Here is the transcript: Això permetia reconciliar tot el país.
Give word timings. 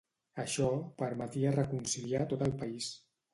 Això 0.43 0.69
permetia 1.01 1.51
reconciliar 1.57 2.25
tot 2.33 2.45
el 2.49 2.57
país. 2.65 2.91